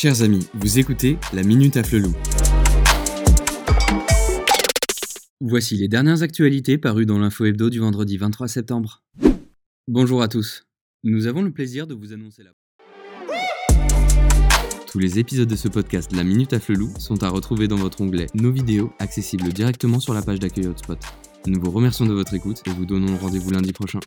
[0.00, 2.14] Chers amis, vous écoutez la Minute à Flelou.
[5.40, 9.02] Voici les dernières actualités parues dans l'info hebdo du vendredi 23 septembre.
[9.88, 10.62] Bonjour à tous.
[11.02, 12.50] Nous avons le plaisir de vous annoncer la...
[14.86, 18.00] Tous les épisodes de ce podcast La Minute à Flelou sont à retrouver dans votre
[18.00, 21.00] onglet Nos vidéos, accessibles directement sur la page d'accueil Hotspot.
[21.48, 23.98] Nous vous remercions de votre écoute et vous donnons rendez-vous lundi prochain.